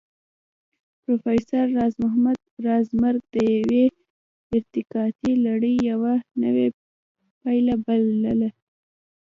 پروفېسر 1.03 1.65
راز 1.77 1.93
محمد 2.03 2.39
راز 2.65 2.87
مرګ 3.01 3.21
د 3.33 3.35
يوې 3.57 3.83
ارتقائي 4.55 5.31
لړۍ 5.45 5.75
يوه 5.89 6.13
نوې 6.41 6.67
پله 7.43 7.73
بلله 7.85 8.49